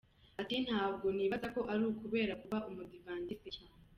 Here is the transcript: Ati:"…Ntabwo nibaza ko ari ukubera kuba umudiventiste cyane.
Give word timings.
Ati:"…Ntabwo 0.41 1.05
nibaza 1.15 1.47
ko 1.55 1.61
ari 1.71 1.81
ukubera 1.91 2.33
kuba 2.41 2.57
umudiventiste 2.69 3.49
cyane. 3.57 3.79